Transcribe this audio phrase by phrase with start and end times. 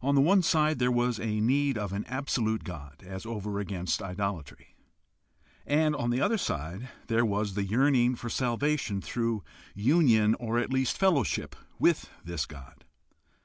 [0.00, 4.00] On the one side there was a need of an absolute God as over against
[4.00, 4.76] idolatry;
[5.66, 9.42] and on the other side there was the yearning for salvation through
[9.74, 12.84] union or at least fellowship with this God.